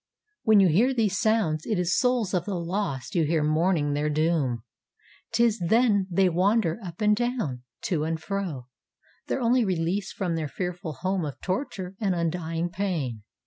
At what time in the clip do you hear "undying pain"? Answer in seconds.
12.15-13.21